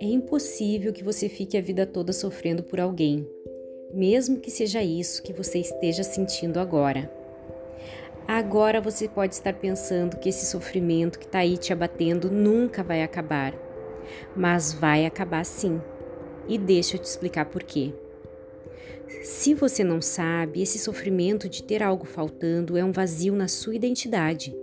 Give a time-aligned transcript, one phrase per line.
[0.00, 3.28] É impossível que você fique a vida toda sofrendo por alguém,
[3.92, 7.10] mesmo que seja isso que você esteja sentindo agora.
[8.26, 13.02] Agora você pode estar pensando que esse sofrimento que está aí te abatendo nunca vai
[13.02, 13.54] acabar,
[14.34, 15.80] mas vai acabar sim.
[16.48, 17.92] E deixa eu te explicar por quê.
[19.22, 23.74] Se você não sabe, esse sofrimento de ter algo faltando é um vazio na sua
[23.74, 24.54] identidade.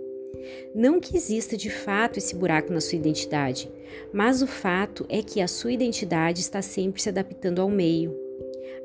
[0.74, 3.70] Não que exista de fato esse buraco na sua identidade,
[4.12, 8.14] mas o fato é que a sua identidade está sempre se adaptando ao meio,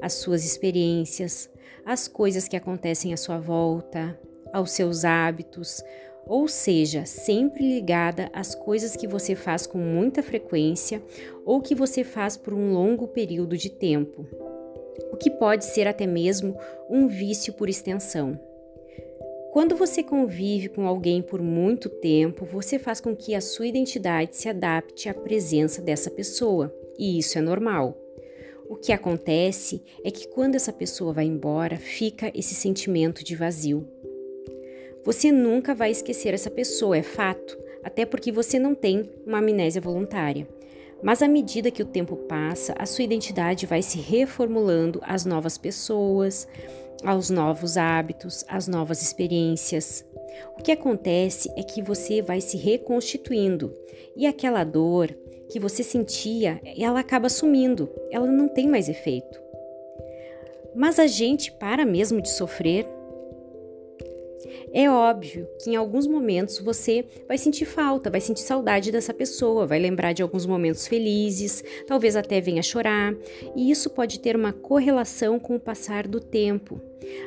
[0.01, 1.49] às suas experiências,
[1.85, 4.19] às coisas que acontecem à sua volta,
[4.53, 5.83] aos seus hábitos,
[6.25, 11.01] ou seja, sempre ligada às coisas que você faz com muita frequência
[11.43, 14.27] ou que você faz por um longo período de tempo,
[15.11, 16.57] o que pode ser até mesmo
[16.89, 18.39] um vício por extensão.
[19.51, 24.37] Quando você convive com alguém por muito tempo, você faz com que a sua identidade
[24.37, 27.97] se adapte à presença dessa pessoa, e isso é normal.
[28.69, 33.87] O que acontece é que quando essa pessoa vai embora, fica esse sentimento de vazio.
[35.03, 39.81] Você nunca vai esquecer essa pessoa, é fato, até porque você não tem uma amnésia
[39.81, 40.47] voluntária.
[41.01, 45.57] Mas à medida que o tempo passa, a sua identidade vai se reformulando às novas
[45.57, 46.47] pessoas,
[47.03, 50.05] aos novos hábitos, às novas experiências.
[50.57, 53.73] O que acontece é que você vai se reconstituindo
[54.15, 55.09] e aquela dor
[55.49, 59.41] que você sentia, ela acaba sumindo, ela não tem mais efeito.
[60.75, 62.87] Mas a gente para mesmo de sofrer?
[64.71, 69.65] É óbvio que em alguns momentos você vai sentir falta, vai sentir saudade dessa pessoa,
[69.65, 73.15] vai lembrar de alguns momentos felizes, talvez até venha chorar,
[73.55, 76.79] e isso pode ter uma correlação com o passar do tempo.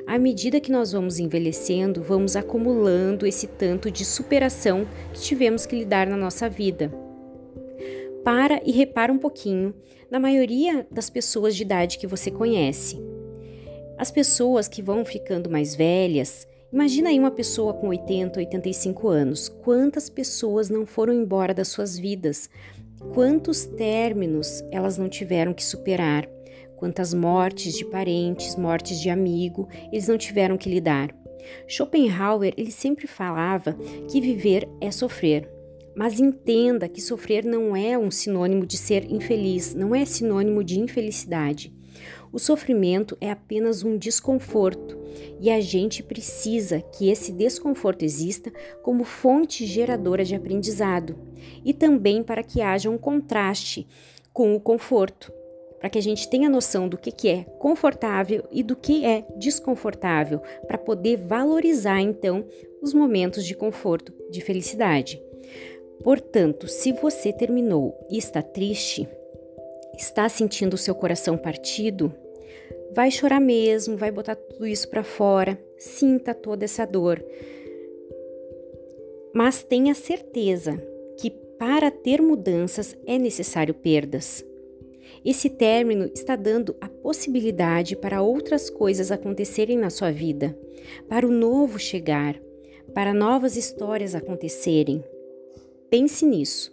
[0.07, 5.77] À medida que nós vamos envelhecendo, vamos acumulando esse tanto de superação que tivemos que
[5.77, 6.93] lidar na nossa vida.
[8.23, 9.75] Para e repara um pouquinho
[10.09, 13.03] na maioria das pessoas de idade que você conhece.
[13.99, 19.47] As pessoas que vão ficando mais velhas, Imagina aí uma pessoa com 80, 85 anos.
[19.47, 22.49] Quantas pessoas não foram embora das suas vidas?
[23.13, 26.27] Quantos términos elas não tiveram que superar?
[26.77, 31.15] Quantas mortes de parentes, mortes de amigo, eles não tiveram que lidar?
[31.69, 33.75] Schopenhauer, ele sempre falava
[34.11, 35.47] que viver é sofrer.
[35.95, 40.81] Mas entenda que sofrer não é um sinônimo de ser infeliz, não é sinônimo de
[40.81, 41.71] infelicidade.
[42.33, 44.99] O sofrimento é apenas um desconforto
[45.39, 48.51] e a gente precisa que esse desconforto exista
[48.83, 51.15] como fonte geradora de aprendizado
[51.63, 53.87] e também para que haja um contraste
[54.33, 55.31] com o conforto,
[55.79, 59.27] para que a gente tenha noção do que, que é confortável e do que é
[59.37, 62.47] desconfortável, para poder valorizar então
[62.81, 65.21] os momentos de conforto, de felicidade.
[66.03, 69.07] Portanto, se você terminou e está triste,
[69.97, 72.13] está sentindo o seu coração partido,
[72.95, 77.25] vai chorar mesmo, vai botar tudo isso para fora, sinta toda essa dor.
[79.35, 80.77] Mas tenha certeza
[81.19, 84.45] que para ter mudanças é necessário perdas.
[85.25, 90.57] Esse término está dando a possibilidade para outras coisas acontecerem na sua vida,
[91.09, 92.41] para o novo chegar,
[92.93, 95.03] para novas histórias acontecerem.
[95.89, 96.73] Pense nisso.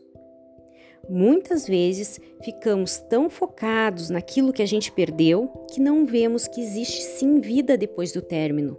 [1.09, 7.01] Muitas vezes ficamos tão focados naquilo que a gente perdeu que não vemos que existe
[7.01, 8.77] sim vida depois do término.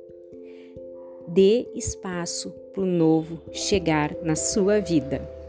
[1.27, 5.40] Dê espaço para o novo chegar na sua vida.